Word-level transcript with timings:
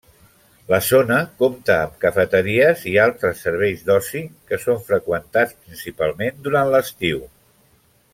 La 0.69 0.77
zona 0.85 1.17
compta 1.41 1.75
amb 1.81 1.99
cafeteries 2.05 2.81
i 2.93 2.93
altres 3.03 3.43
serveis 3.49 3.83
d'oci 3.91 4.23
que 4.53 4.59
són 4.67 4.81
freqüentats 4.89 5.55
principalment 5.67 6.41
durant 6.49 6.73
l'estiu. 6.77 7.23